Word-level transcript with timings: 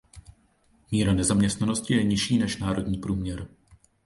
Míra 0.91 1.13
nezaměstnanosti 1.13 1.93
je 1.93 2.03
nižší 2.03 2.37
než 2.37 2.57
národní 2.57 2.97
průměr. 2.97 3.47